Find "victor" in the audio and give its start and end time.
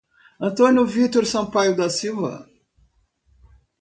0.83-1.27